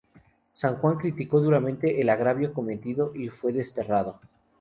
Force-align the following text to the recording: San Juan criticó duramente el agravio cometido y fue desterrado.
San 0.51 0.77
Juan 0.77 0.97
criticó 0.97 1.39
duramente 1.41 2.01
el 2.01 2.09
agravio 2.09 2.53
cometido 2.53 3.11
y 3.15 3.29
fue 3.29 3.53
desterrado. 3.53 4.19